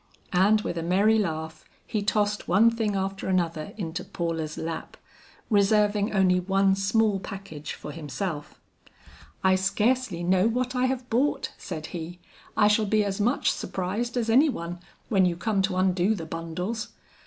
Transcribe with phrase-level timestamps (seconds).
[0.33, 4.97] And with a merry laugh, he tossed one thing after another into Paula's lap,
[5.47, 8.59] reserving only one small package for himself.
[9.43, 12.17] "I scarcely know what I have bought," said he.
[12.57, 14.79] "I shall be as much surprised as any one,
[15.09, 16.87] when you come to undo the bundles.